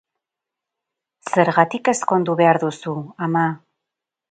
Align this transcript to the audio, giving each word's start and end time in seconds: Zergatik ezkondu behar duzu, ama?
Zergatik 1.33 1.91
ezkondu 1.95 2.37
behar 2.41 2.61
duzu, 2.65 2.97
ama? 3.29 3.47